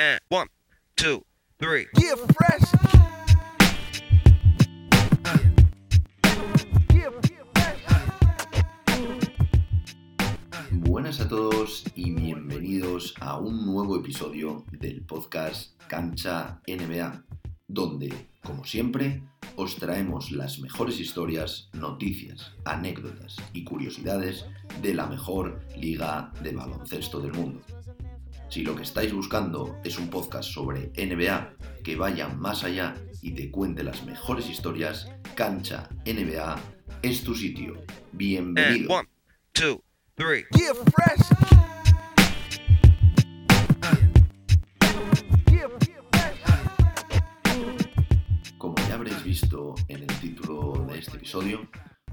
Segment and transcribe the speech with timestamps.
[0.00, 0.46] And one,
[0.96, 1.24] two,
[1.58, 1.88] three.
[1.98, 2.62] Yeah, fresh.
[6.94, 7.10] Yeah,
[10.70, 17.24] Buenas a todos y bienvenidos a un nuevo episodio del podcast Cancha NBA,
[17.66, 19.24] donde, como siempre,
[19.56, 24.46] os traemos las mejores historias, noticias, anécdotas y curiosidades
[24.80, 27.62] de la mejor liga de baloncesto del mundo.
[28.48, 31.54] Si lo que estáis buscando es un podcast sobre NBA
[31.84, 36.56] que vaya más allá y te cuente las mejores historias, Cancha NBA
[37.02, 37.74] es tu sitio.
[37.74, 38.88] And Bienvenido.
[38.90, 39.06] one,
[39.52, 39.82] two,
[40.16, 40.44] three.
[40.56, 41.28] yeah, fresh.
[48.58, 51.68] Como ya habréis visto en el título de este episodio,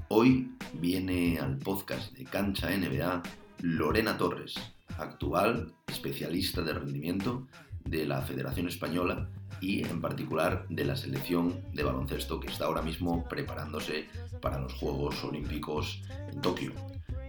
[0.08, 3.22] hoy viene al podcast de Cancha NBA
[3.62, 4.54] Lorena Torres,
[4.98, 7.46] actual especialista de rendimiento
[7.84, 9.28] de la Federación Española
[9.60, 14.06] y en particular de la selección de baloncesto que está ahora mismo preparándose
[14.40, 16.72] para los Juegos Olímpicos en Tokio.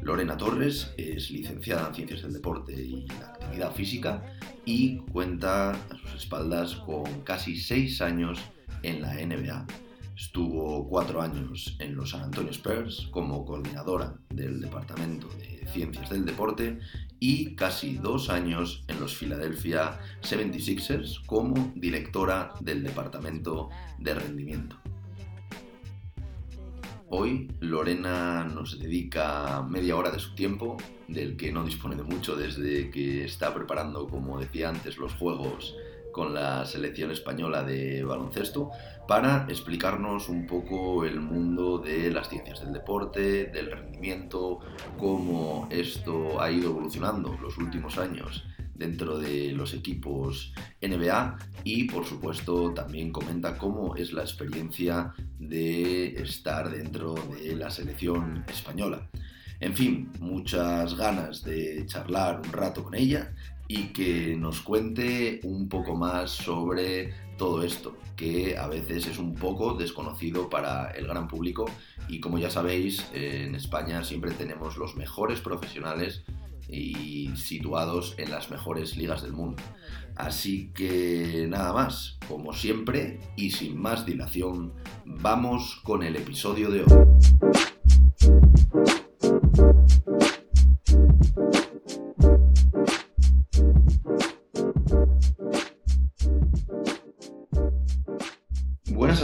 [0.01, 4.23] Lorena Torres es licenciada en Ciencias del Deporte y la Actividad Física
[4.65, 8.39] y cuenta a sus espaldas con casi seis años
[8.83, 9.65] en la NBA.
[10.17, 16.25] Estuvo cuatro años en los San Antonio Spurs como coordinadora del Departamento de Ciencias del
[16.25, 16.79] Deporte
[17.19, 24.75] y casi dos años en los Philadelphia 76ers como directora del Departamento de Rendimiento.
[27.09, 32.35] Hoy Lorena nos dedica media hora de su tiempo, del que no dispone de mucho
[32.35, 35.75] desde que está preparando, como decía antes, los Juegos
[36.17, 38.71] con la selección española de baloncesto
[39.07, 44.57] para explicarnos un poco el mundo de las ciencias del deporte, del rendimiento,
[44.97, 52.03] cómo esto ha ido evolucionando los últimos años dentro de los equipos NBA y por
[52.03, 59.07] supuesto también comenta cómo es la experiencia de estar dentro de la selección española.
[59.59, 63.33] En fin, muchas ganas de charlar un rato con ella
[63.67, 69.35] y que nos cuente un poco más sobre todo esto, que a veces es un
[69.35, 71.65] poco desconocido para el gran público
[72.07, 76.23] y como ya sabéis, en España siempre tenemos los mejores profesionales
[76.69, 79.61] y situados en las mejores ligas del mundo.
[80.15, 84.73] Así que nada más, como siempre y sin más dilación,
[85.05, 88.56] vamos con el episodio de hoy.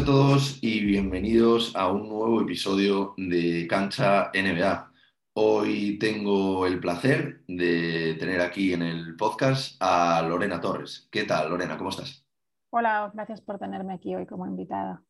[0.04, 4.92] A todos y bienvenidos a un nuevo episodio de Cancha NBA.
[5.32, 11.08] Hoy tengo el placer de tener aquí en el podcast a Lorena Torres.
[11.10, 11.78] ¿Qué tal, Lorena?
[11.78, 12.28] ¿Cómo estás?
[12.70, 15.02] Hola, gracias por tenerme aquí hoy como invitada.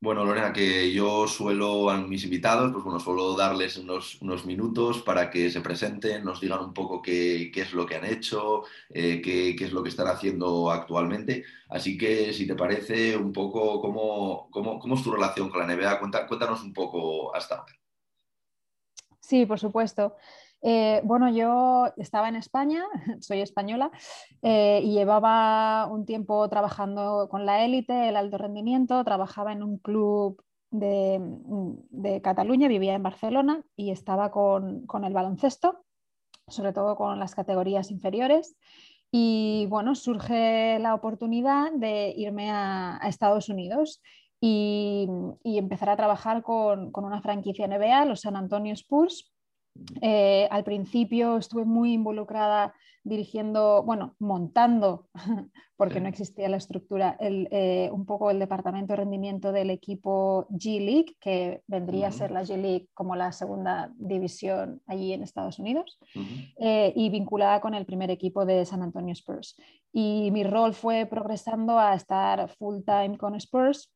[0.00, 5.02] Bueno, Lorena, que yo suelo a mis invitados, pues bueno, suelo darles unos, unos minutos
[5.02, 8.62] para que se presenten, nos digan un poco qué, qué es lo que han hecho,
[8.90, 11.44] eh, qué, qué es lo que están haciendo actualmente.
[11.68, 15.74] Así que, si te parece, un poco cómo, cómo, cómo es tu relación con la
[15.74, 17.74] NBA, cuéntanos un poco hasta ahora.
[19.20, 20.14] Sí, por supuesto.
[20.62, 22.84] Eh, bueno, yo estaba en España,
[23.20, 23.90] soy española,
[24.42, 29.78] eh, y llevaba un tiempo trabajando con la élite, el alto rendimiento, trabajaba en un
[29.78, 31.20] club de,
[31.90, 35.84] de Cataluña, vivía en Barcelona y estaba con, con el baloncesto,
[36.46, 38.56] sobre todo con las categorías inferiores.
[39.10, 44.02] Y bueno, surge la oportunidad de irme a, a Estados Unidos
[44.40, 45.08] y,
[45.42, 49.32] y empezar a trabajar con, con una franquicia NBA, los San Antonio Spurs.
[50.00, 52.74] Eh, al principio estuve muy involucrada
[53.08, 55.08] dirigiendo, bueno, montando,
[55.76, 60.46] porque no existía la estructura, el, eh, un poco el departamento de rendimiento del equipo
[60.50, 65.22] G League, que vendría a ser la G League como la segunda división allí en
[65.22, 65.98] Estados Unidos
[66.58, 69.56] eh, y vinculada con el primer equipo de San Antonio Spurs.
[69.92, 73.92] Y mi rol fue progresando a estar full time con Spurs,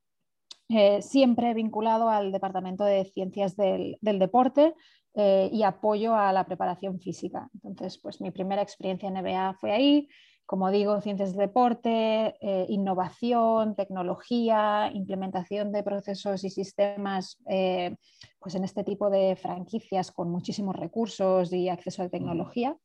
[0.68, 4.74] eh, siempre vinculado al Departamento de Ciencias del, del Deporte
[5.14, 7.50] eh, y apoyo a la preparación física.
[7.62, 10.08] Entonces, pues mi primera experiencia en NBA fue ahí.
[10.46, 17.96] Como digo, ciencias del deporte, eh, innovación, tecnología, implementación de procesos y sistemas eh,
[18.38, 22.76] pues en este tipo de franquicias con muchísimos recursos y acceso a tecnología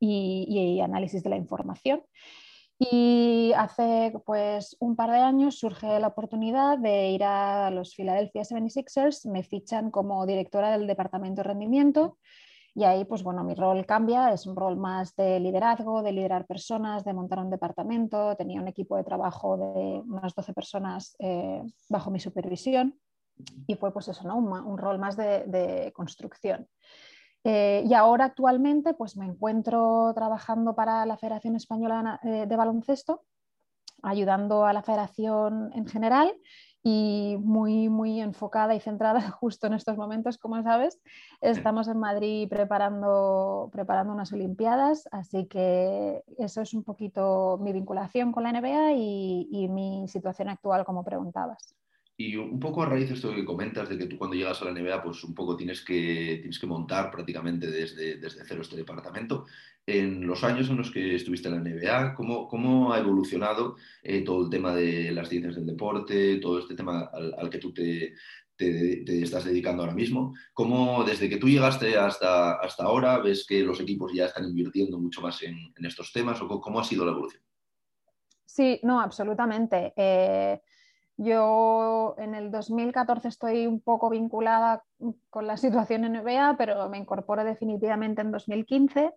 [0.00, 2.02] y, y análisis de la información.
[2.90, 8.42] Y hace pues un par de años surge la oportunidad de ir a los Philadelphia
[8.42, 12.18] 76ers, me fichan como directora del departamento de rendimiento
[12.74, 16.44] Y ahí, pues bueno, mi rol cambia, es un rol más de liderazgo, de liderar
[16.46, 18.34] personas, de montar un departamento.
[18.34, 22.98] Tenía un equipo de trabajo de unas 12 personas eh, bajo mi supervisión
[23.66, 24.36] y fue pues eso, ¿no?
[24.38, 26.66] un, rol más de, construcción.
[27.44, 33.24] Eh, y ahora actualmente pues me encuentro trabajando para la Federación Española de, de Baloncesto,
[34.02, 36.32] ayudando a la federación en general
[36.84, 41.00] y muy, muy enfocada y centrada justo en estos momentos, como sabes.
[41.40, 48.32] Estamos en Madrid preparando, preparando unas Olimpiadas, así que eso es un poquito mi vinculación
[48.32, 51.76] con la NBA y, y mi situación actual, como preguntabas.
[52.16, 54.66] Y un poco a raíz de esto que comentas, de que tú cuando llegas a
[54.66, 58.76] la NBA, pues un poco tienes que, tienes que montar prácticamente desde, desde cero este
[58.76, 59.46] departamento.
[59.86, 64.22] En los años en los que estuviste en la NBA, ¿cómo, cómo ha evolucionado eh,
[64.22, 68.14] todo el tema de las ciencias del deporte, todo este tema al, que tú te,
[68.56, 70.34] te, estás dedicando ahora mismo?
[70.52, 74.98] ¿Cómo desde que tú llegaste hasta, hasta ahora ves que los equipos ya están invirtiendo
[74.98, 76.40] mucho más en, en estos temas?
[76.42, 77.42] ¿O cómo ha sido la evolución?
[78.44, 79.94] Sí, no, absolutamente.
[79.96, 80.60] Eh,
[81.16, 84.82] yo en el 2014 estoy un poco vinculada
[85.30, 89.12] con la situación en NBA, pero me incorporo definitivamente en 2015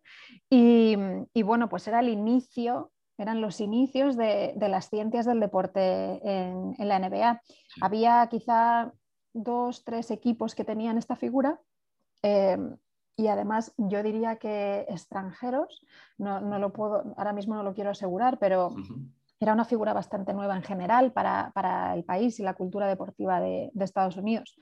[0.50, 0.96] y,
[1.44, 7.00] bueno, pues era el inicio, eran los inicios de, las ciencias del deporte en, la
[7.00, 7.42] NBA.
[7.82, 8.92] Había quizá
[9.34, 11.60] dos, tres equipos que tenían esta figura.
[12.24, 12.58] Eh,
[13.18, 15.86] y además yo diría que extranjeros,
[16.18, 18.76] no, lo puedo, ahora mismo no lo quiero asegurar, pero
[19.40, 23.72] era una figura bastante nueva en general para, el país y la cultura deportiva de,
[23.80, 24.60] Estados Unidos.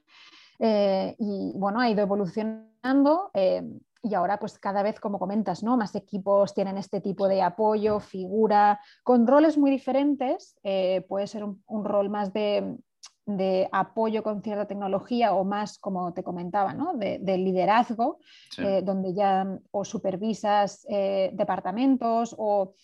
[0.60, 3.64] Eh, y bueno, ha ido evolucionando eh,
[4.06, 5.78] y ahora pues cada vez, como comentas, ¿no?
[5.78, 10.60] más equipos tienen este tipo de apoyo, figura, con roles muy diferentes.
[10.62, 12.78] Eh, puede ser un, rol más de,
[13.26, 16.94] de apoyo con cierta tecnología o más, como te comentaba, ¿no?
[16.94, 18.20] de, liderazgo,
[18.58, 22.76] eh, donde ya o supervisas eh, departamentos o,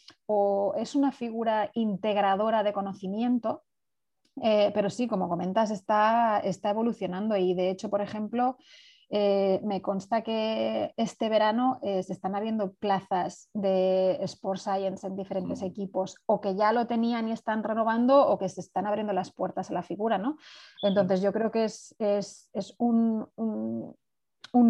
[0.78, 3.64] es una figura integradora de conocimiento.
[4.42, 8.58] Eh, pero sí, como comentas, está, está evolucionando y de hecho, por ejemplo,
[9.12, 15.16] eh, me consta que este verano eh, se están abriendo plazas de Sport Science en
[15.16, 19.12] diferentes equipos o que ya lo tenían y están renovando o que se están abriendo
[19.12, 20.20] las puertas a la figura.
[20.20, 20.38] ¿no?
[20.84, 23.96] Entonces yo creo que es, es, es un, un,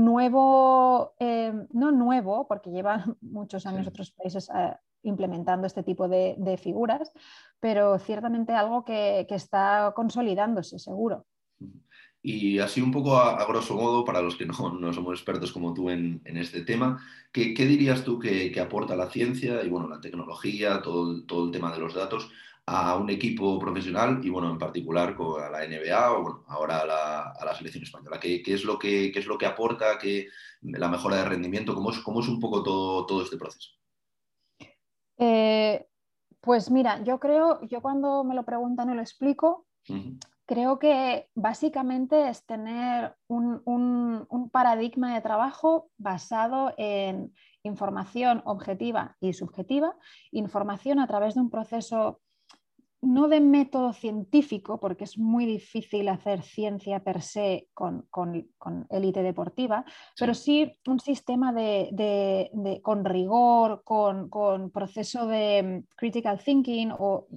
[0.06, 4.50] nuevo, eh, no nuevo, porque llevan muchos años otros países
[5.04, 7.12] implementando este tipo de, de, figuras,
[7.60, 11.26] pero ciertamente algo que, que está consolidándose, seguro.
[12.22, 14.54] Y así un poco a, grosso modo, para los que no,
[14.94, 17.02] somos expertos como tú en, este tema,
[17.32, 21.52] ¿qué, dirías tú que, aporta la ciencia y bueno, la tecnología, todo el, todo el
[21.52, 22.30] tema de los datos
[22.72, 26.86] a un equipo profesional y bueno, en particular a la NBA o bueno, ahora a
[27.46, 28.20] la, selección española?
[28.20, 30.28] ¿Qué, es lo que, es lo que aporta que,
[30.62, 31.74] la mejora de rendimiento?
[31.74, 33.72] ¿Cómo es, cómo es un poco todo, todo este proceso?
[35.18, 35.88] Eh,
[36.42, 39.66] pues mira, yo creo, yo cuando me lo preguntan y lo explico,
[40.50, 47.32] creo que básicamente es tener un, paradigma de trabajo basado en
[47.62, 49.96] información objetiva y subjetiva,
[50.32, 52.22] información a través de un proceso
[53.00, 58.08] no de método científico, porque es muy difícil hacer ciencia per se con,
[58.90, 59.86] élite deportiva,
[60.18, 67.28] pero sí un sistema de, con rigor, con, proceso de critical thinking, o,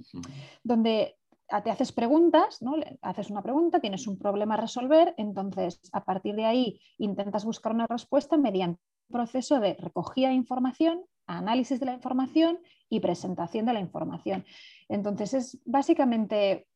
[0.63, 1.15] donde
[1.61, 2.75] te haces preguntas, ¿no?
[3.01, 7.73] haces una pregunta, tienes un problema a resolver, entonces a partir de ahí intentas buscar
[7.73, 13.65] una respuesta mediante un proceso de recogida de información, análisis de la información y presentación
[13.65, 14.45] de la información.
[14.89, 16.67] Entonces es básicamente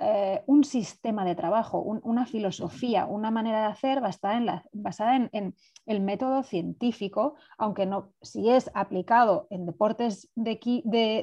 [0.00, 5.28] eh, un sistema de trabajo, una filosofía, una manera de hacer basada en, la, basada
[5.30, 5.54] en,
[5.86, 10.58] el método científico, aunque no, si es aplicado en deportes de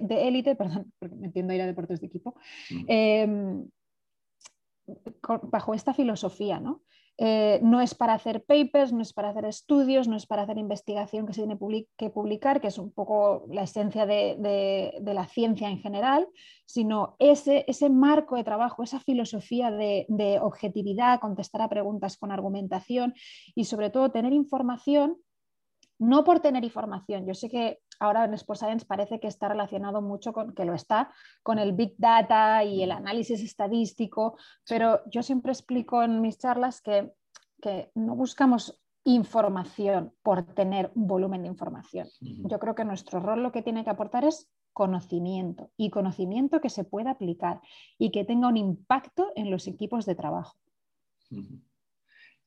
[0.10, 2.36] élite, perdón, porque me entiendo ir a deportes de equipo,
[2.88, 3.68] em,
[5.44, 6.82] bajo esta filosofía, ¿no?
[7.18, 10.58] Eh, no es para hacer papers, no es para hacer estudios, no es para hacer
[10.58, 11.60] investigación que se tiene
[11.96, 16.28] que publicar, que es un poco la esencia de, la ciencia en general,
[16.66, 22.32] sino ese, ese, marco de trabajo, esa filosofía de, de objetividad, contestar a preguntas con
[22.32, 23.14] argumentación
[23.54, 25.18] y sobre todo tener información
[26.00, 27.28] no por tener información.
[27.28, 30.74] Yo sé que ahora en Sport Science parece que está relacionado mucho con, que lo
[30.74, 36.38] está, con el Big Data y el análisis estadístico, pero yo siempre explico en mis
[36.38, 37.14] charlas que,
[37.94, 42.08] no buscamos información por tener un volumen de información.
[42.20, 46.72] Yo creo que nuestro rol lo que tiene que aportar es conocimiento y conocimiento que
[46.72, 47.62] se pueda aplicar
[48.00, 50.58] y que tenga un impacto en los equipos de trabajo.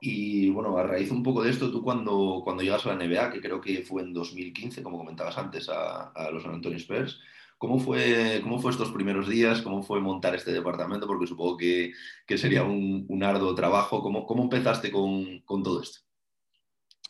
[0.01, 3.31] Y bueno, a raíz un poco de esto, tú cuando, cuando llegas a la NBA,
[3.31, 7.21] que creo que fue en 2015, como comentabas antes, a, a los San Antonio Spurs,
[7.59, 9.63] ¿cómo fue, ¿cómo fue estos primeros días?
[9.63, 11.07] ¿Cómo fue montar este departamento?
[11.07, 11.93] Porque supongo que,
[12.27, 14.03] que sería un, un, arduo trabajo.
[14.03, 16.01] ¿Cómo, cómo empezaste con, con, todo esto?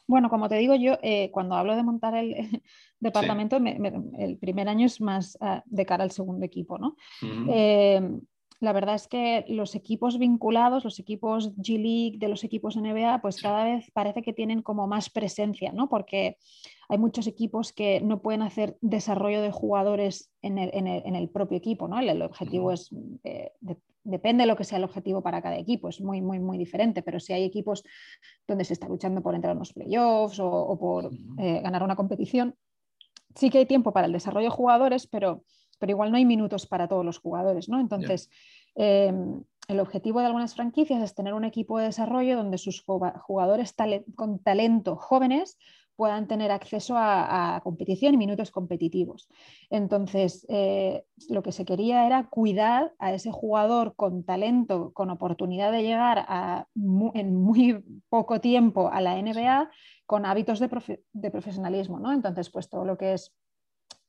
[0.06, 2.62] Bueno, como te digo yo, eh, cuando hablo de montar el
[3.00, 3.62] departamento, sí.
[3.62, 6.96] me, me, el primer año es más uh, de cara al segundo equipo, ¿no?
[7.22, 7.50] Uh -huh.
[7.52, 8.10] eh,
[8.64, 13.40] la verdad es que los equipos vinculados, los equipos G-League de los equipos NBA, pues
[13.40, 15.88] cada vez parece que tienen como más presencia, ¿no?
[15.88, 16.38] Porque
[16.88, 21.14] hay muchos equipos que no pueden hacer desarrollo de jugadores en el, en el, en
[21.14, 21.98] el propio equipo, ¿no?
[21.98, 22.90] El, el objetivo es,
[23.22, 26.38] eh, de, depende de lo que sea el objetivo para cada equipo, es muy, muy,
[26.38, 27.84] muy diferente, pero si hay equipos
[28.46, 31.96] donde se está luchando por entrar en los playoffs o, o por eh, ganar una
[31.96, 32.54] competición,
[33.34, 35.44] sí que hay tiempo para el desarrollo de jugadores, pero
[35.78, 37.80] pero igual no hay minutos para todos los jugadores, ¿no?
[37.80, 38.38] Entonces, yeah.
[38.76, 39.12] Eh,
[39.68, 44.04] el objetivo de algunas franquicias es tener un equipo de desarrollo donde sus jugadores tale
[44.14, 45.56] con talento jóvenes
[45.96, 49.28] puedan tener acceso a, a, competición y minutos competitivos.
[49.70, 55.70] Entonces, eh, lo que se quería era cuidar a ese jugador con talento, con oportunidad
[55.72, 56.66] de llegar a,
[57.14, 59.70] en muy poco tiempo a la NBA,
[60.06, 62.00] con hábitos de, profe de profesionalismo.
[62.00, 62.12] ¿no?
[62.12, 63.32] Entonces, pues todo lo que es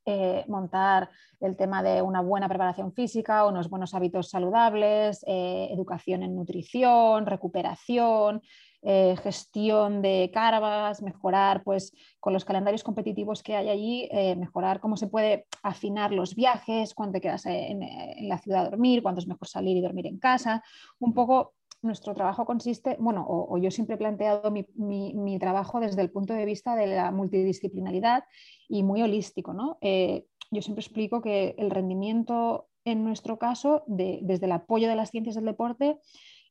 [0.06, 1.10] eh, montar
[1.40, 7.26] el tema de una buena preparación física, unos buenos hábitos saludables, eh, educación en nutrición,
[7.26, 8.42] recuperación,
[8.84, 14.96] eh, gestión de cargas, mejorar pues con los calendarios competitivos que hay allí, mejorar cómo
[14.96, 19.20] se puede afinar los viajes, cuándo te quedas en, en, la ciudad a dormir, cuándo
[19.20, 20.64] es mejor salir y dormir en casa,
[21.00, 21.54] un poco
[21.86, 26.02] nuestro trabajo consiste, bueno, o, o yo siempre he planteado mi, mi, mi, trabajo desde
[26.02, 28.24] el punto de vista de la multidisciplinaridad
[28.68, 29.78] y muy holístico, ¿no?
[29.82, 34.96] Eh, yo siempre explico que el rendimiento en nuestro caso, de, desde el apoyo de
[34.96, 35.98] las ciencias del deporte,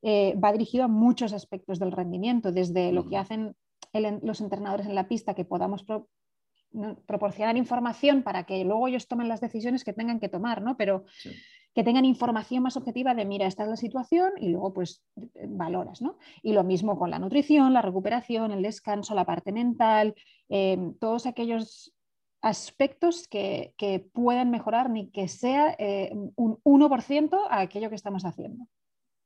[0.03, 3.57] eh, va dirigido a muchos aspectos del rendimiento, desde lo que hacen
[3.93, 6.09] el, los entrenadores en la pista, que podamos pro,
[6.73, 6.97] ¿no?
[7.07, 10.77] proporcionar información para que luego ellos tomen las decisiones que tengan que tomar, ¿no?
[10.77, 11.31] Pero sí
[11.75, 15.03] que tengan información más objetiva de, mira, esta es la situación y luego pues
[15.49, 16.19] valoras, ¿no?
[16.43, 20.15] Y lo mismo con la nutrición, la recuperación, el descanso, la parte mental,
[20.49, 21.93] eh, todos aquellos
[22.41, 28.25] aspectos que, que, puedan mejorar ni que sea eh, un 1% a aquello que estamos
[28.25, 28.67] haciendo.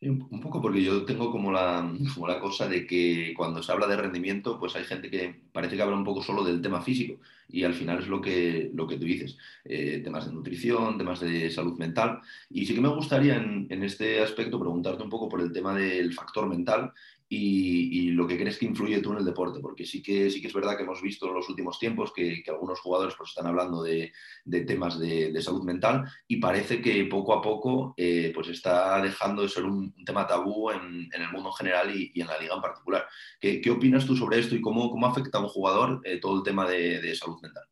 [0.01, 3.89] Un poco porque yo tengo como la, como la cosa de que cuando se habla
[3.89, 7.19] de rendimiento, pues hay gente que parece que habla un poco solo del tema físico
[7.49, 11.19] y al final es lo que, lo que tú dices, eh, temas de nutrición, temas
[11.19, 12.21] de salud mental.
[12.51, 15.75] Y sí que me gustaría en, en, este aspecto preguntarte un poco por el tema
[15.75, 16.93] del factor mental
[17.29, 20.41] y, y, lo que crees que influye tú en el deporte, porque sí que, sí
[20.41, 23.31] que es verdad que hemos visto en los últimos tiempos que, que algunos jugadores pues,
[23.31, 24.13] están hablando de,
[24.45, 29.01] de temas de, de, salud mental y parece que poco a poco eh, pues está
[29.03, 32.23] dejando de ser un, un tema tabú en, en, el mundo en general y, y,
[32.23, 33.07] en la liga en particular.
[33.39, 36.39] ¿Qué, qué opinas tú sobre esto y cómo, cómo afecta a un jugador eh, todo
[36.39, 37.65] el tema de, de salud mental?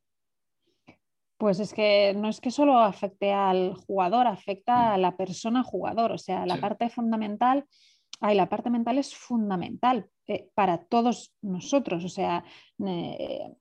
[1.39, 6.13] Pues es que no es que solo afecte al jugador, afecta a la persona jugador,
[6.13, 6.61] o sea, la sí.
[6.61, 7.67] parte fundamental
[8.21, 12.05] ay, la parte mental es fundamental eh, para todos nosotros.
[12.05, 12.45] O sea,
[12.85, 13.55] eh,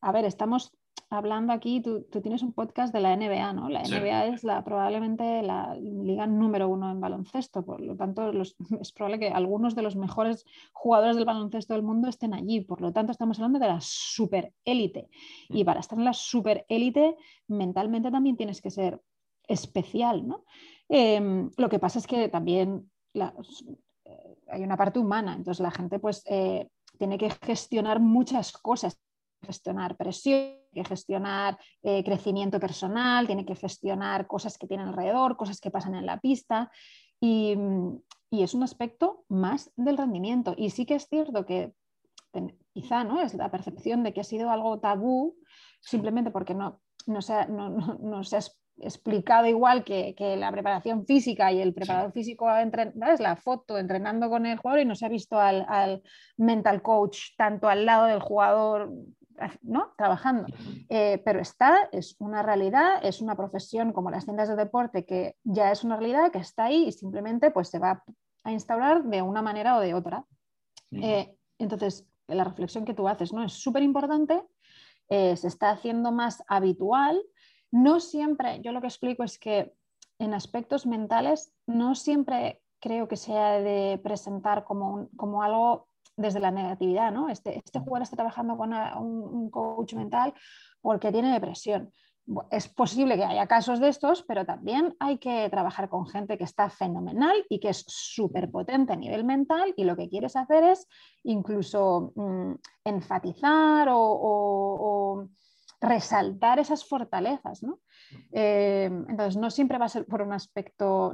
[0.00, 0.72] a ver, estamos
[1.12, 3.68] hablando aquí, tú, tú, tienes un podcast de la NBA, ¿no?
[3.68, 3.94] La sí.
[3.94, 8.92] NBA es la, probablemente la liga número uno en baloncesto, por lo tanto los, es
[8.92, 12.92] probable que algunos de los mejores jugadores del baloncesto del mundo estén allí, por lo
[12.92, 15.08] tanto estamos hablando de la super élite
[15.50, 15.66] y mm.
[15.66, 17.16] para estar en la super élite
[17.46, 19.00] mentalmente también tienes que ser
[19.46, 20.44] especial, ¿no?
[20.88, 23.34] Eh, lo que pasa es que también la,
[24.52, 26.68] hay una parte humana, entonces la gente pues eh,
[26.98, 28.98] tiene que gestionar muchas cosas,
[29.42, 35.60] gestionar presión, que gestionar eh, crecimiento personal, tiene que gestionar cosas que tiene alrededor, cosas
[35.60, 36.70] que pasan en la pista
[37.20, 37.56] y,
[38.30, 40.54] y, es un aspecto más del rendimiento.
[40.56, 41.72] Y sí que es cierto que
[42.72, 43.20] quizá ¿no?
[43.20, 45.36] es la percepción de que ha sido algo tabú
[45.80, 48.38] simplemente porque no, no, se, ha, no, no, se
[48.82, 54.28] explicado igual que, que, la preparación física y el preparador físico es la foto entrenando
[54.28, 56.02] con el jugador y no se ha visto al, al,
[56.36, 58.90] mental coach tanto al lado del jugador
[59.62, 59.92] ¿no?
[59.96, 60.46] trabajando.
[60.88, 65.36] Eh, pero está, es una realidad, es una profesión como las tiendas de deporte que
[65.44, 68.02] ya es una realidad que está ahí y simplemente pues se va
[68.44, 70.24] a instaurar de una manera o de otra.
[70.90, 73.44] Eh, entonces, la reflexión que tú haces ¿no?
[73.44, 74.42] es súper importante,
[75.08, 77.22] eh, se está haciendo más habitual
[77.72, 79.74] no siempre, yo lo que explico es que
[80.18, 86.40] en aspectos mentales no siempre creo que sea de presentar como, un, como algo desde
[86.40, 87.28] la negatividad, ¿no?
[87.28, 90.34] Este, este jugador está trabajando con una, un, un, coach mental
[90.80, 91.90] porque tiene depresión.
[92.50, 96.44] es posible que haya casos de estos, pero también hay que trabajar con gente que
[96.44, 100.64] está fenomenal y que es súper potente a nivel mental y lo que quieres hacer
[100.64, 100.86] es
[101.22, 102.52] incluso mm,
[102.84, 105.28] enfatizar o,
[105.82, 107.60] resaltar esas fortalezas.
[108.30, 111.12] Eh, entonces, no siempre va a ser por un aspecto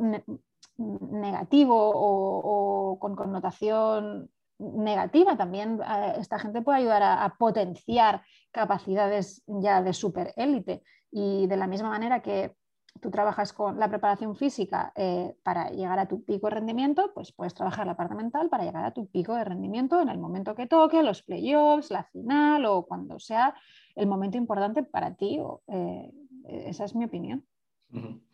[0.77, 9.83] negativo o, con connotación negativa también eh, esta gente puede ayudar a, potenciar capacidades ya
[9.83, 10.83] de super élite
[11.13, 12.57] y de la misma manera que
[13.01, 17.33] tú trabajas con la preparación física eh, para llegar a tu pico de rendimiento, pues
[17.33, 20.55] puedes trabajar la parte mental para llegar a tu pico de rendimiento en el momento
[20.55, 23.55] que toque, los playoffs, la final o cuando sea
[23.95, 25.41] el momento importante para ti.
[25.69, 26.11] Eh,
[26.49, 27.45] esa es mi opinión.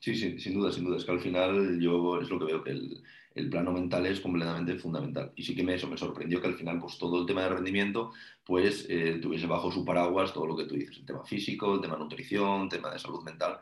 [0.01, 0.97] Sí, sí, sin duda, sin duda.
[0.97, 4.77] Es que al final yo es lo que veo que el, plano mental es completamente
[4.77, 5.33] fundamental.
[5.37, 7.51] Y sí que me, eso me sorprendió que al final, pues todo el tema de
[7.51, 8.13] rendimiento,
[8.45, 11.81] pues eh, tuviese bajo su paraguas todo lo que tú dices, el tema físico, el
[11.81, 13.61] tema nutrición, el tema de salud mental.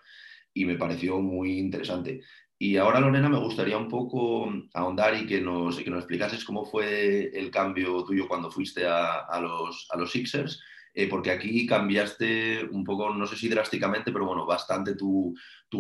[0.54, 2.20] Y me pareció muy interesante.
[2.58, 6.64] Y ahora, Lorena, me gustaría un poco ahondar y que nos, que nos explicases cómo
[6.64, 10.62] fue el cambio tuyo cuando fuiste a, los, a los Sixers
[10.94, 15.34] eh, porque aquí cambiaste un poco, no sé si drásticamente, pero bueno, bastante tu,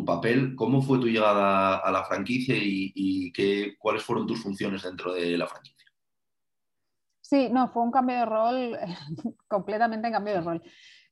[0.06, 0.54] papel.
[0.56, 5.36] ¿Cómo fue tu llegada a la franquicia y, qué, cuáles fueron tus funciones dentro de
[5.36, 5.86] la franquicia?
[7.20, 8.78] Sí, no, fue un cambio de rol,
[9.48, 10.62] completamente cambio de rol.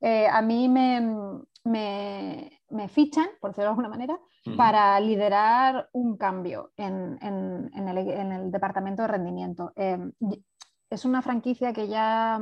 [0.01, 4.19] Eh, a mí me, fichan, por decirlo de alguna manera,
[4.57, 9.73] para liderar un cambio en, el, departamento de rendimiento.
[9.77, 9.99] Eh,
[10.89, 12.41] es una franquicia que ya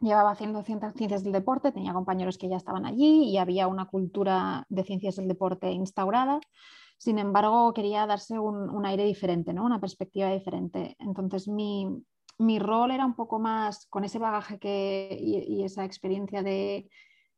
[0.00, 4.64] llevaba haciendo ciencias del deporte, tenía compañeros que ya estaban allí y había una cultura
[4.68, 6.40] de ciencias del deporte instaurada.
[6.98, 9.64] Sin embargo, quería darse un, aire diferente, ¿no?
[9.64, 10.96] una perspectiva diferente.
[10.98, 12.02] Entonces, mi,
[12.58, 16.88] rol era un poco más con ese bagaje que, y, esa experiencia de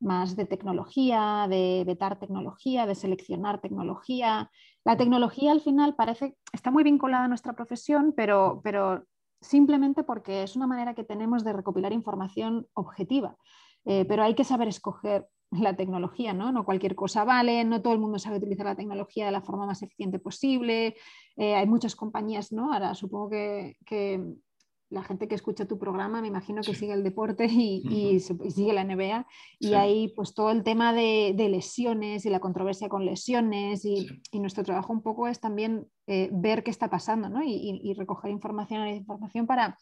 [0.00, 4.50] más de tecnología, de vetar tecnología, de seleccionar tecnología.
[4.85, 9.04] La tecnología al final parece, está muy vinculada a nuestra profesión, pero, pero
[9.40, 13.37] simplemente porque es una manera que tenemos de recopilar información objetiva,
[13.85, 16.52] eh, pero hay que saber escoger la tecnología, ¿no?
[16.52, 19.66] No cualquier cosa vale, no todo el mundo sabe utilizar la tecnología de la forma
[19.66, 20.97] más eficiente posible.
[21.37, 22.73] Eh, hay muchas compañías, ¿no?
[22.73, 23.76] Ahora supongo que,
[24.91, 28.85] la gente que escucha tu programa, me imagino que sigue el deporte y, sigue la
[28.85, 29.26] NBA,
[29.61, 34.65] y ahí pues todo el tema de, lesiones y la controversia con lesiones, y, nuestro
[34.65, 37.41] trabajo un poco es también eh, ver qué está pasando ¿no?
[37.43, 39.79] y, recoger información, información para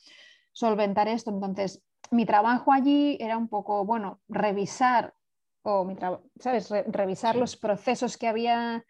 [0.53, 1.31] solventar esto.
[1.31, 5.14] Entonces, mi trabajo allí era un poco, bueno, revisar,
[5.62, 5.97] o mi
[6.38, 6.71] ¿sabes?
[6.88, 8.85] revisar los procesos que había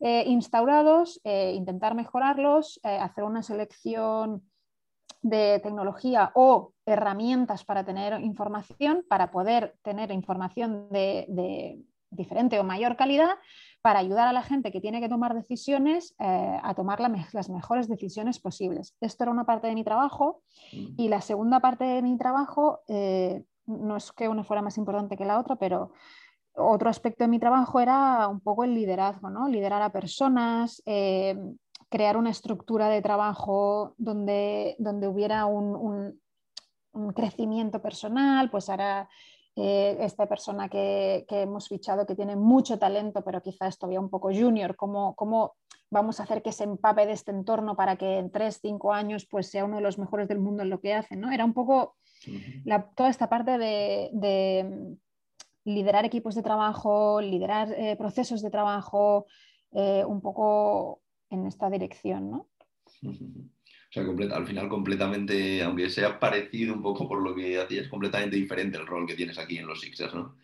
[0.00, 4.42] eh, instaurados, eh, intentar mejorarlos, hacer una selección
[5.22, 11.78] de tecnología o herramientas para tener información, para poder tener información de,
[12.10, 13.30] diferente o mayor calidad,
[13.80, 17.88] para ayudar a la gente que tiene que tomar decisiones eh, a tomar las mejores
[17.88, 18.96] decisiones posibles.
[19.00, 20.94] Esto era una parte de mi trabajo mm.
[20.98, 25.16] y la segunda parte de mi trabajo, eh, no es que una fuera más importante
[25.16, 25.92] que la otra, pero
[26.54, 29.48] otro aspecto de mi trabajo era un poco el liderazgo, ¿no?
[29.48, 31.36] liderar a personas, eh,
[31.92, 36.20] crear una estructura de trabajo donde, donde hubiera un,
[37.14, 39.08] crecimiento personal, pues ahora
[39.56, 44.30] eh, esta persona que, hemos fichado que tiene mucho talento, pero quizás todavía un poco
[44.30, 45.54] junior, ¿cómo, cómo
[45.90, 49.26] vamos a hacer que se empape de este entorno para que en tres, cinco años
[49.26, 51.16] pues sea uno de los mejores del mundo en lo que hace?
[51.16, 51.30] ¿no?
[51.30, 51.96] Era un poco
[52.94, 54.96] toda esta parte de,
[55.64, 59.26] liderar equipos de trabajo, liderar eh, procesos de trabajo,
[59.72, 61.01] eh, un poco
[61.32, 62.48] en esta dirección, ¿no?
[63.94, 68.36] O sea, al final completamente, aunque sea parecido un poco por lo que hacías, completamente
[68.36, 70.38] diferente el rol que tienes aquí en los Sixers, ¿no?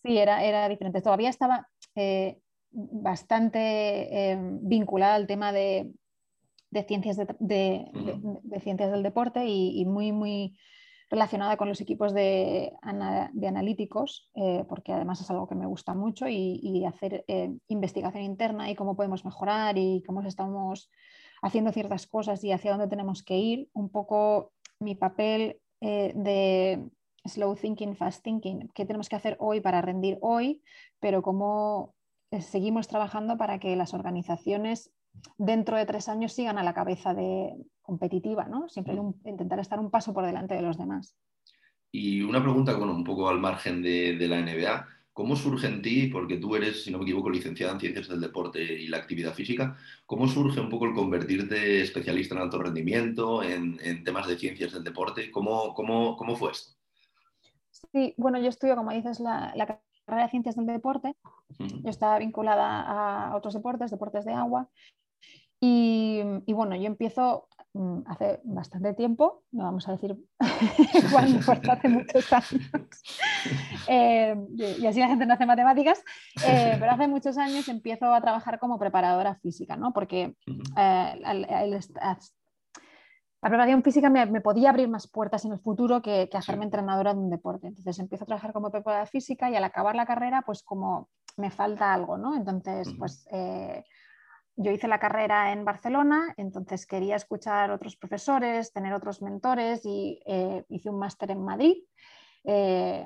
[0.00, 1.02] Sí, era, era diferente.
[1.02, 2.38] Todavía estaba eh,
[2.70, 3.58] bastante
[4.30, 5.90] eh, vinculada al tema de,
[6.86, 7.90] ciencias, de,
[8.62, 10.56] ciencias del deporte y, y muy, muy
[11.08, 16.26] relacionada con los equipos de, analíticos, eh, porque además es algo que me gusta mucho,
[16.28, 20.90] y, hacer eh, investigación interna y cómo podemos mejorar y cómo estamos
[21.42, 23.68] haciendo ciertas cosas y hacia dónde tenemos que ir.
[23.72, 26.88] Un poco mi papel eh, de
[27.24, 30.62] slow thinking, fast thinking, qué tenemos que hacer hoy para rendir hoy,
[31.00, 31.94] pero cómo
[32.40, 34.92] seguimos trabajando para que las organizaciones
[35.38, 37.54] dentro de tres años sigan a la cabeza de,
[37.86, 38.68] competitiva, ¿no?
[38.68, 39.14] Siempre mm.
[39.24, 41.16] intentar estar un paso por delante de los demás.
[41.92, 44.86] Y una pregunta, bueno, un poco al margen de, la NBA.
[45.12, 48.20] ¿Cómo surge en ti, porque tú eres, si no me equivoco, licenciada en Ciencias del
[48.20, 49.74] Deporte y la Actividad Física,
[50.04, 54.84] cómo surge un poco el convertirte especialista en alto rendimiento, en, temas de ciencias del
[54.84, 55.30] deporte?
[55.30, 56.76] ¿Cómo, cómo, cómo fue esto?
[57.70, 59.54] Sí, bueno, yo estudio, como dices, la,
[60.04, 61.14] carrera de ciencias del deporte,
[61.58, 64.68] yo estaba vinculada a otros deportes, deportes de agua,
[65.68, 70.16] y, bueno, yo empiezo mm, hace bastante tiempo, no vamos a decir
[71.08, 73.02] igual, hace muchos años,
[73.88, 76.02] eh, y así la gente no hace matemáticas,
[76.46, 79.92] eh, pero hace muchos años empiezo a trabajar como preparadora física, ¿no?
[79.92, 80.36] porque
[80.76, 81.80] eh,
[83.42, 87.20] la preparación física me, podía abrir más puertas en el futuro que, hacerme entrenadora de
[87.20, 87.68] un deporte.
[87.68, 91.50] Entonces empiezo a trabajar como preparadora física y al acabar la carrera, pues como me
[91.50, 92.34] falta algo, ¿no?
[92.34, 93.28] Entonces, pues
[94.56, 100.20] yo hice la carrera en Barcelona, entonces quería escuchar otros profesores, tener otros mentores y
[100.26, 101.76] eh, hice un máster en Madrid.
[102.44, 103.04] Eh,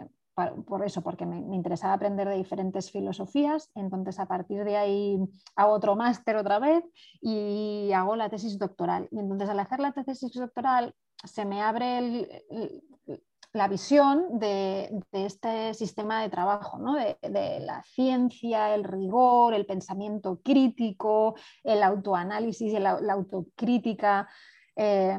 [0.66, 3.70] por eso, porque me, interesaba aprender de diferentes filosofías.
[3.74, 5.18] Entonces, a partir de ahí
[5.56, 6.84] hago otro máster otra vez
[7.20, 9.08] y hago la tesis doctoral.
[9.10, 12.82] Y entonces, al hacer la tesis doctoral, se me abre el,
[13.52, 21.34] la visión de, este sistema de trabajo, de, la ciencia, el rigor, el pensamiento crítico,
[21.64, 24.28] el autoanálisis, la, autocrítica
[24.76, 25.18] eh,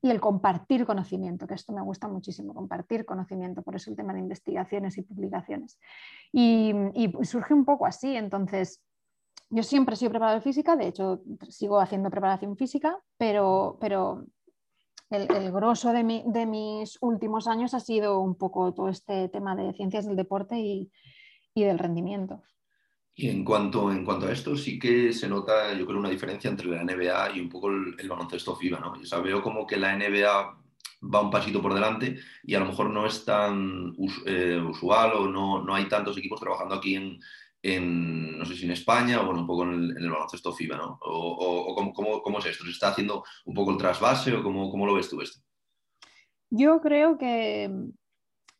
[0.00, 4.14] y el compartir conocimiento, que esto me gusta muchísimo, compartir conocimiento, por eso el tema
[4.14, 5.78] de investigaciones y publicaciones.
[6.32, 6.72] Y,
[7.22, 8.82] surge un poco así, entonces...
[9.48, 14.26] Yo siempre he sido preparador física, de hecho sigo haciendo preparación física, pero, pero
[15.10, 19.72] el, el grosso de, mis últimos años ha sido un poco todo este tema de
[19.72, 20.90] ciencias del deporte y,
[21.54, 22.42] del rendimiento.
[23.14, 26.50] Y en cuanto, en cuanto a esto, sí que se nota, yo creo, una diferencia
[26.50, 28.92] entre la NBA y un poco el, baloncesto FIBA, ¿no?
[29.22, 30.58] Veo como que la NBA
[31.14, 33.94] va un pasito por delante y a lo mejor no es tan
[34.26, 37.18] eh, usual o no, no, hay tantos equipos trabajando aquí en,
[37.74, 40.98] en, no sé si en España o bueno, un poco en el, baloncesto FIBA, ¿no?
[41.02, 42.64] ¿O, cómo, cómo, es esto?
[42.64, 45.40] ¿Se está haciendo un poco el trasvase o cómo, cómo lo ves tú esto?
[46.50, 47.70] Yo creo que,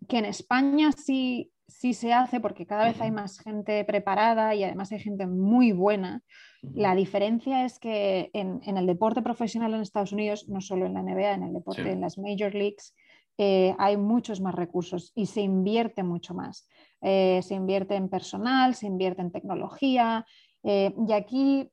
[0.09, 4.65] que en España sí, sí se hace porque cada vez hay más gente preparada y
[4.65, 6.23] además hay gente muy buena.
[6.75, 10.95] La diferencia es que en, en, el deporte profesional en Estados Unidos, no solo en
[10.95, 12.93] la NBA, en el deporte, en las Major Leagues,
[13.39, 16.69] eh, hay muchos más recursos y se invierte mucho más.
[17.03, 20.27] Eh, se invierte en personal, se invierte en tecnología
[20.63, 21.71] eh, y aquí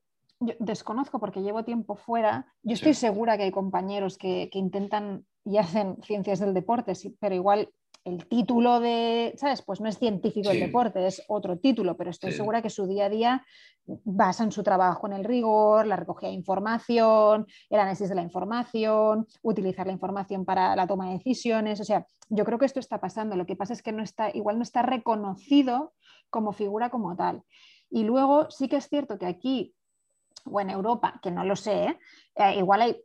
[0.58, 2.46] desconozco porque llevo tiempo fuera.
[2.62, 7.34] Yo estoy segura que hay compañeros que, que, intentan y hacen ciencias del deporte, pero
[7.34, 7.70] igual
[8.04, 9.62] el título de, ¿sabes?
[9.62, 13.06] Pues no es científico el deporte, es otro título, pero estoy segura que su día
[13.06, 13.46] a día
[13.86, 19.26] basan su trabajo en el rigor, la recogida de información, el análisis de la información,
[19.42, 21.80] utilizar la información para la toma de decisiones.
[21.80, 23.36] O sea, yo creo que esto está pasando.
[23.36, 25.94] Lo que pasa es que no está, igual no está reconocido
[26.28, 27.42] como figura como tal.
[27.90, 29.74] Y luego sí que es cierto que aquí
[30.44, 31.98] o en Europa, que no lo sé, ¿eh?
[32.34, 33.02] Eh, igual hay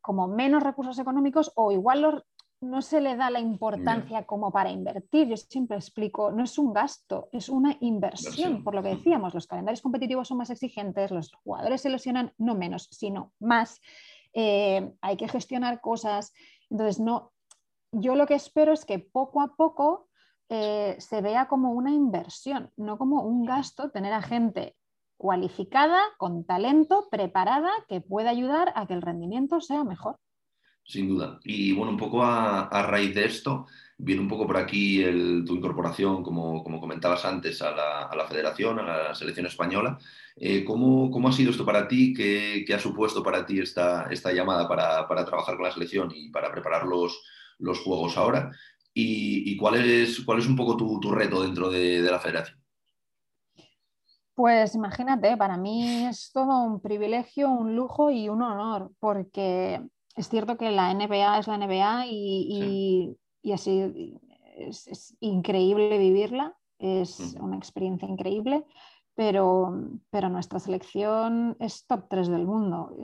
[0.00, 2.22] como menos recursos económicos o igual los,
[2.64, 5.28] no se le da la importancia como para invertir.
[5.28, 9.46] Yo siempre explico, no es un gasto, es una inversión, por lo que decíamos, los
[9.46, 13.80] calendarios competitivos son más exigentes, los jugadores se lesionan no menos, sino más.
[14.32, 16.32] Eh, hay que gestionar cosas.
[16.70, 17.32] Entonces, no,
[17.92, 20.08] yo lo que espero es que poco a poco
[20.48, 24.76] eh, se vea como una inversión, no como un gasto tener a gente
[25.16, 30.18] cualificada, con talento, preparada, que pueda ayudar a que el rendimiento sea mejor
[30.84, 31.40] sin duda.
[31.44, 33.66] Y bueno, un poco a, raíz de esto,
[33.96, 35.02] viene un poco por aquí
[35.46, 39.98] tu incorporación, como, como comentabas antes, a la, federación, a la selección española.
[40.36, 42.12] Eh, ¿cómo, ha sido esto para ti?
[42.12, 46.52] ¿Qué, ha supuesto para ti esta, esta llamada para, trabajar con la selección y para
[46.52, 47.22] preparar los,
[47.58, 48.50] los juegos ahora?
[48.96, 52.60] ¿Y, cuál, es, cuál es un poco tu, reto dentro de, de la federación?
[54.34, 59.80] Pues imagínate, para mí es todo un privilegio, un lujo y un honor, porque
[60.14, 63.16] es cierto que la NBA es la NBA y,
[63.52, 64.16] así
[64.56, 68.64] es, increíble vivirla, es una experiencia increíble,
[69.14, 72.96] pero, pero, nuestra selección es top 3 del mundo,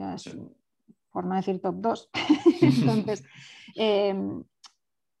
[1.11, 2.09] por no decir top 2.
[2.61, 3.23] Entonces,
[3.75, 4.43] em,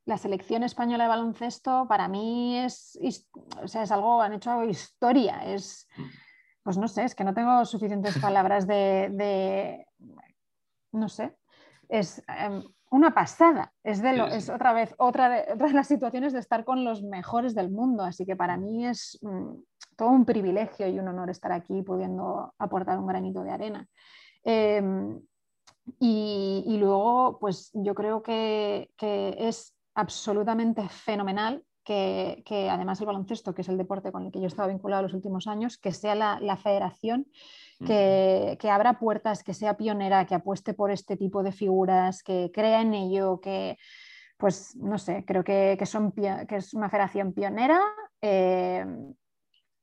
[0.05, 2.99] la selección española de baloncesto para mí es,
[3.61, 5.87] o sea, es algo, han hecho historia, es,
[6.63, 9.85] pues no sé, es que no tengo suficientes palabras de
[10.93, 11.33] no sé,
[11.91, 13.73] es em, una pasada.
[13.83, 17.53] Es, de lo, es otra vez otra de, las situaciones de estar con los mejores
[17.53, 18.03] del mundo.
[18.03, 19.53] Así que para mí es mm,
[19.97, 23.87] todo un privilegio y un honor estar aquí pudiendo aportar un granito de arena.
[24.43, 25.21] Em,
[25.99, 33.69] y, luego, pues yo creo que, es absolutamente fenomenal que, además el baloncesto, que es
[33.69, 36.39] el deporte con el que yo he estado vinculado los últimos años, que sea la,
[36.39, 37.27] la federación
[37.85, 42.81] que, abra puertas, que sea pionera, que apueste por este tipo de figuras, que crea
[42.81, 43.77] en ello, que,
[44.37, 47.81] pues no sé, creo que, son, que es una federación pionera
[48.21, 48.85] Eh,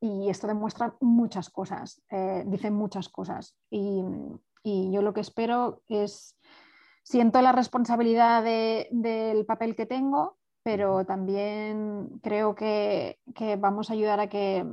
[0.01, 3.57] y esto demuestra muchas cosas, eh, dice muchas cosas.
[3.71, 4.03] Y,
[4.65, 6.37] yo lo que espero es,
[7.03, 10.38] siento la responsabilidad del papel que tengo,
[10.69, 13.17] pero también creo que,
[13.59, 14.67] vamos a ayudar a que,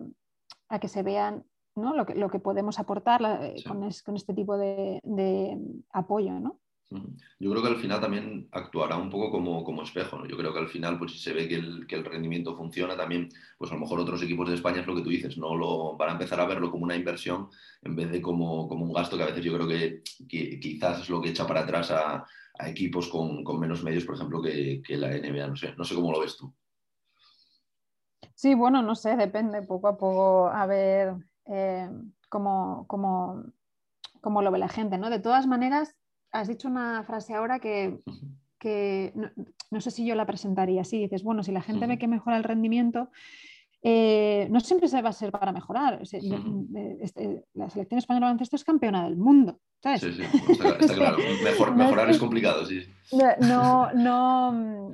[0.68, 5.00] a que se vean lo, que, lo, que, podemos aportar eh, con, este tipo de,
[5.04, 5.58] de
[5.94, 6.38] apoyo.
[6.38, 6.60] ¿no?
[6.90, 10.26] Yo creo que al final también actuará un poco como, como espejo.
[10.28, 12.96] Yo creo que al final, pues si se ve que el, que el, rendimiento funciona,
[12.96, 15.56] también, pues a lo mejor otros equipos de España es lo que tú dices, ¿no?
[15.56, 17.50] Lo, van a empezar a verlo como una inversión
[17.82, 21.10] en vez de como, como un gasto que a veces yo creo que, quizás es
[21.10, 22.26] lo que echa para atrás a,
[22.68, 25.94] equipos con, con, menos medios, por ejemplo, que, que, la NBA, no sé, no sé
[25.94, 26.54] cómo lo ves tú.
[28.34, 31.16] Sí, bueno, no sé, depende poco a poco a ver
[31.48, 31.90] eh,
[32.30, 33.44] cómo, cómo,
[34.22, 35.10] cómo lo ve la gente, ¿no?
[35.10, 35.96] De todas maneras,
[36.36, 38.02] has dicho una frase ahora que,
[39.72, 41.00] no, sé si yo la presentaría así.
[41.00, 43.10] Dices, bueno, si la gente ve que mejora el rendimiento,
[43.82, 46.02] eh, no siempre se va a ser para mejorar.
[46.12, 49.60] Eh, este, la selección española de baloncesto es campeona del mundo.
[49.82, 51.18] Sí, sí, está, claro.
[51.76, 52.86] mejorar es complicado, sí.
[53.42, 54.94] No, no,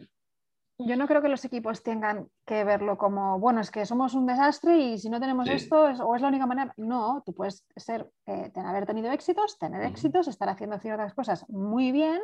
[0.85, 4.25] yo no creo que los equipos tengan que verlo como, bueno, es que somos un
[4.25, 6.73] desastre y si no tenemos esto, o es la única manera.
[6.77, 11.91] No, tú puedes ser, eh, haber tenido éxitos, tener éxitos, estar haciendo ciertas cosas muy
[11.91, 12.19] bien,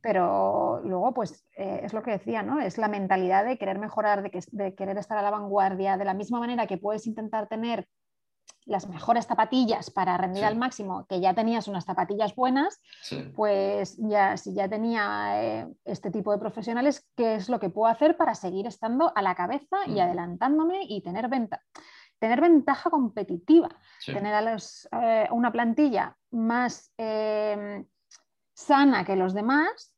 [0.00, 2.60] pero luego, pues, eh, es lo que decía, ¿no?
[2.60, 6.04] Es la mentalidad de querer mejorar, de, que, de querer estar a la vanguardia, de
[6.04, 7.86] la misma manera que puedes intentar tener
[8.66, 12.80] las mejores zapatillas para rendir al máximo, que ya tenías unas zapatillas buenas,
[13.34, 17.92] pues ya si ya tenía eh, este tipo de profesionales, ¿qué es lo que puedo
[17.92, 21.62] hacer para seguir estando a la cabeza y adelantándome y tener, venta
[22.18, 23.68] tener ventaja competitiva?
[24.04, 27.84] Tener a los, eh, una plantilla más eh,
[28.54, 29.90] sana que los demás.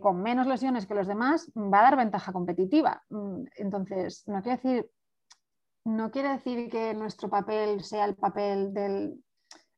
[0.00, 3.02] con menos lesiones que los demás, va a dar ventaja competitiva.
[3.10, 4.90] Mm, entonces, no quiero decir
[5.86, 9.14] no quiere decir que nuestro papel sea el papel del,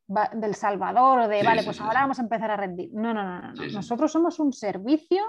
[0.06, 2.90] del salvador o de, vale, pues ahora vamos a empezar a rendir.
[2.94, 3.66] No, no, no, no.
[3.72, 5.22] Nosotros somos un servicio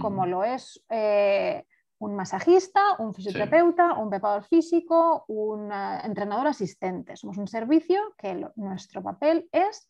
[0.00, 1.66] como lo es eh,
[1.98, 7.14] un masajista, un fisioterapeuta, un preparador físico, un eh, entrenador asistente.
[7.14, 9.86] Somos un servicio que nuestro papel es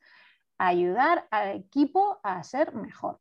[0.58, 3.20] ayudar al equipo a ser mejor.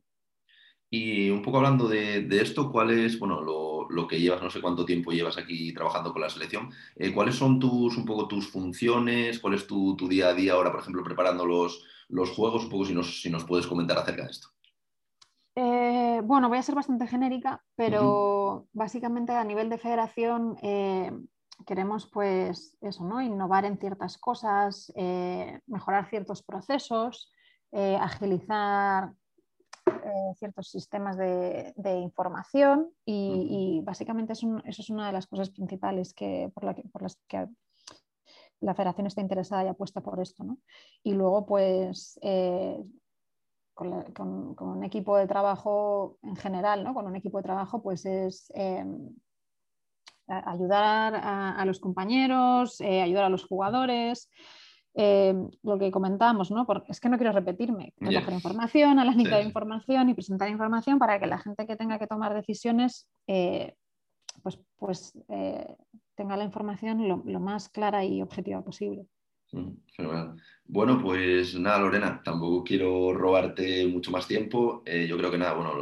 [0.93, 4.83] Y un poco hablando de, esto, ¿cuál es, bueno, lo, que llevas, no sé cuánto
[4.83, 9.39] tiempo llevas aquí trabajando con la selección, eh, ¿cuáles son tus, un poco tus funciones?
[9.39, 12.65] ¿Cuál es tu, día a día ahora, por ejemplo, preparando los, los juegos?
[12.65, 14.49] Un poco si nos, si nos puedes comentar acerca de esto.
[15.55, 21.13] Eh, bueno, voy a ser bastante genérica, pero básicamente a nivel de federación eh,
[21.65, 23.21] queremos pues eso, ¿no?
[23.21, 24.91] Innovar en ciertas cosas,
[25.67, 27.31] mejorar ciertos procesos,
[27.71, 29.13] agilizar
[29.87, 36.51] eh, ciertos sistemas de, información y, básicamente eso es una de las cosas principales que,
[36.53, 36.63] por,
[37.01, 37.47] las que
[38.59, 40.45] la federación está interesada y apuesta por esto.
[41.03, 42.83] Y luego, pues, eh,
[43.73, 46.93] con, un equipo de trabajo en general, ¿no?
[46.93, 48.85] con un equipo de trabajo, pues es eh,
[50.27, 54.29] ayudar a, los compañeros, ayudar a los jugadores.
[54.93, 56.65] Eh, lo que comentamos, ¿no?
[56.65, 61.27] Porque es que no quiero repetirme, recoger información, analizar información y presentar información para que
[61.27, 63.73] la gente que tenga que tomar decisiones eh,
[64.43, 65.75] pues, pues eh,
[66.15, 69.05] tenga la información lo, más clara y objetiva posible.
[69.51, 69.71] Mm,
[70.67, 74.83] bueno, pues nada, Lorena, tampoco quiero robarte mucho más tiempo.
[74.85, 75.73] Eh, yo creo que nada, bueno,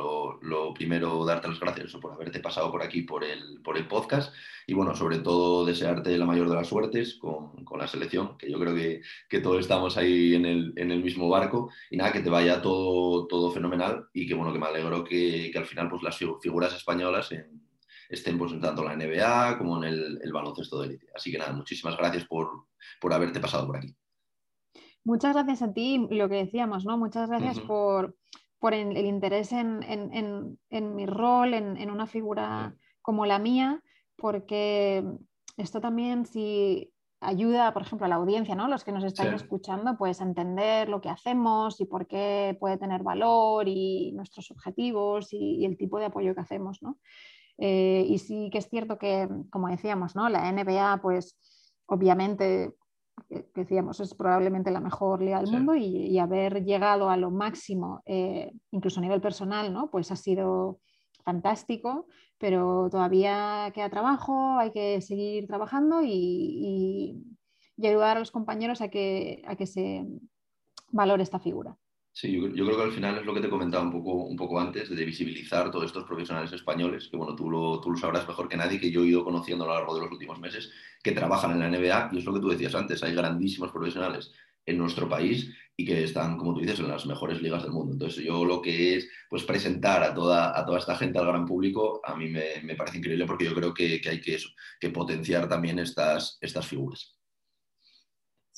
[0.42, 4.34] lo, primero, darte las gracias por haberte pasado por aquí por el, por el podcast.
[4.66, 8.60] Y bueno, sobre todo desearte la mayor de las suertes con, la selección, que yo
[8.60, 11.70] creo que, que, todos estamos ahí en el, en el, mismo barco.
[11.92, 15.50] Y nada, que te vaya todo, todo fenomenal y que bueno, que me alegro que,
[15.52, 17.69] que al final pues las figuras españolas en,
[18.10, 21.08] estén pues, tanto en la NBA como en el, baloncesto de élite.
[21.16, 22.66] Así que nada, muchísimas gracias por,
[23.00, 23.96] por, haberte pasado por aquí.
[25.04, 26.98] Muchas gracias a ti, lo que decíamos, ¿no?
[26.98, 28.16] Muchas gracias por,
[28.60, 33.82] por el, interés en, en, en, mi rol, en, una figura como la mía,
[34.18, 35.04] porque
[35.56, 36.92] esto también si
[37.22, 38.68] ayuda, por ejemplo, a la audiencia, ¿no?
[38.68, 42.78] Los que nos están escuchando, pues a entender lo que hacemos y por qué puede
[42.78, 46.98] tener valor y nuestros objetivos y, y el tipo de apoyo que hacemos, ¿no?
[47.60, 50.30] Eh, y sí que es cierto que, como decíamos, ¿no?
[50.30, 51.38] la NBA, pues
[51.86, 52.74] obviamente,
[53.54, 58.52] decíamos, es probablemente la mejor liga del mundo y, haber llegado a lo máximo, eh,
[58.72, 59.90] incluso a nivel personal, ¿no?
[59.90, 60.80] pues ha sido
[61.24, 67.26] fantástico, pero todavía queda trabajo, hay que seguir trabajando y,
[67.82, 70.06] ayudar a los compañeros a que, a que se
[70.92, 71.78] valore esta figura.
[72.20, 74.60] Sí, yo, creo que al final es lo que te comentaba un poco, un poco
[74.60, 78.50] antes, de visibilizar todos estos profesionales españoles, que bueno, tú lo, tú lo sabrás mejor
[78.50, 80.70] que nadie, que yo he ido conociendo a lo largo de los últimos meses,
[81.02, 84.34] que trabajan en la NBA, y es lo que tú decías antes, hay grandísimos profesionales
[84.66, 87.94] en nuestro país y que están, como tú dices, en las mejores ligas del mundo.
[87.94, 91.46] Entonces, yo lo que es pues, presentar a toda, a toda esta gente, al gran
[91.46, 94.38] público, a mí me, me parece increíble porque yo creo que, que hay que,
[94.78, 97.19] que potenciar también estas, estas figuras.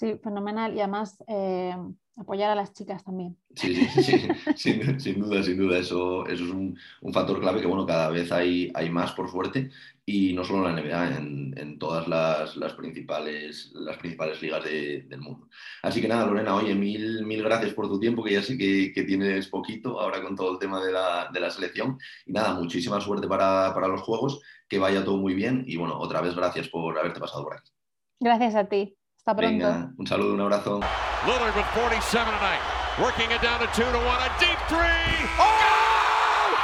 [0.01, 0.75] Sí, fenomenal.
[0.75, 1.75] Y además, eh,
[2.17, 3.37] apoyar a las chicas también.
[3.55, 5.77] Sí, sí, sí, sin, sin, duda, sin duda.
[5.77, 9.29] Eso, eso es un, un, factor clave que, bueno, cada vez hay, hay más, por
[9.29, 9.69] suerte,
[10.03, 14.63] y no solo en la NBA, en, en todas las, las, principales, las principales ligas
[14.63, 15.47] de, del mundo.
[15.83, 18.91] Así que nada, Lorena, oye, mil, mil gracias por tu tiempo, que ya sé que,
[18.95, 21.99] que tienes poquito ahora con todo el tema de la, de la selección.
[22.25, 25.99] Y nada, muchísima suerte para, para los Juegos, que vaya todo muy bien, y bueno,
[25.99, 27.69] otra vez gracias por haberte pasado por aquí.
[28.19, 28.97] Gracias a ti.
[29.21, 29.65] Hasta pronto.
[29.67, 30.79] Venga, un saludo, un abrazo.
[31.27, 32.57] Lillard with 47 tonight.
[32.97, 34.01] Working it down to 2 to 1.
[34.01, 35.29] A deep three.
[35.37, 36.57] Oh!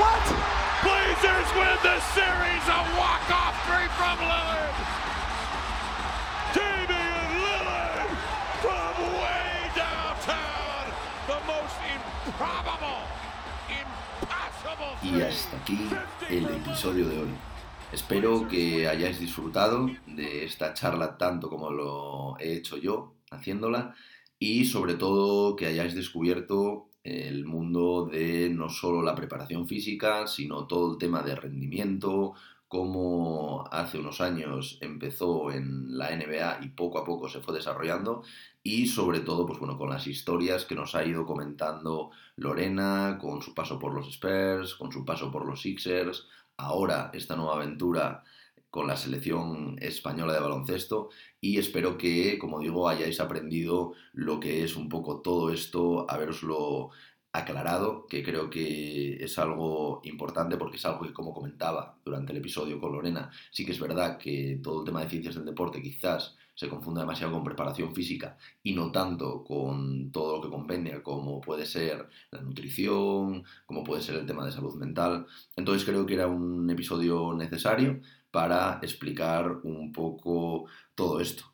[0.00, 0.24] What?
[0.80, 2.64] Blazers win the series.
[2.72, 4.72] A walk-off three from Lillard.
[6.56, 8.08] Damian Lillard
[8.64, 10.88] from way downtown.
[11.28, 13.04] The most improbable,
[13.68, 14.96] impossible.
[15.04, 15.86] Y hasta aquí
[16.30, 17.49] el episodio de hoy.
[17.92, 23.96] Espero que hayáis disfrutado de esta charla tanto como lo he hecho yo haciéndola
[24.38, 30.68] y sobre todo que hayáis descubierto el mundo de no solo la preparación física, sino
[30.68, 32.34] todo el tema de rendimiento,
[32.68, 38.22] cómo hace unos años empezó en la NBA y poco a poco se fue desarrollando
[38.62, 43.42] y sobre todo pues bueno con las historias que nos ha ido comentando Lorena con
[43.42, 46.28] su paso por los Spurs, con su paso por los Sixers,
[46.60, 48.24] ahora esta nueva aventura
[48.70, 54.62] con la selección española de baloncesto y espero que, como digo, hayáis aprendido lo que
[54.62, 56.90] es un poco todo esto, haberoslo
[57.32, 62.38] aclarado, que creo que es algo importante porque es algo que, como comentaba durante el
[62.38, 65.82] episodio con Lorena, sí que es verdad que todo el tema de ciencias del deporte
[65.82, 71.02] quizás se confunda demasiado con preparación física y no tanto con todo lo que compendia,
[71.02, 75.24] como puede ser la nutrición, como puede ser el tema de salud mental.
[75.56, 81.44] Entonces creo que era un episodio necesario para explicar un poco todo esto.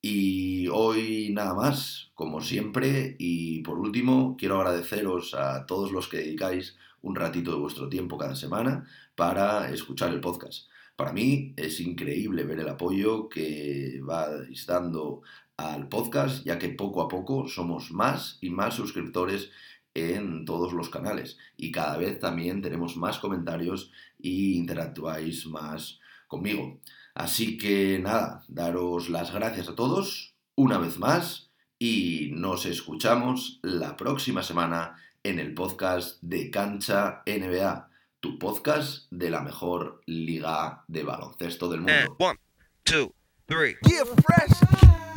[0.00, 6.18] Y hoy nada más, como siempre, y por último, quiero agradeceros a todos los que
[6.18, 10.68] dedicáis un ratito de vuestro tiempo cada semana para escuchar el podcast.
[11.02, 15.22] Para mí es increíble ver el apoyo que vais dando
[15.56, 19.50] al podcast, ya que poco a poco somos más y más suscriptores
[19.94, 26.78] en todos los canales y cada vez también tenemos más comentarios y interactuáis más conmigo.
[27.14, 33.96] Así que nada, daros las gracias a todos una vez más y nos escuchamos la
[33.96, 37.90] próxima semana en el podcast de Cancha NBA,
[38.22, 41.92] tu podcast de la mejor liga de baloncesto del mundo.
[41.92, 42.38] And one,
[42.84, 43.12] two,
[43.48, 43.76] three.
[43.84, 45.11] Yeah, fresh.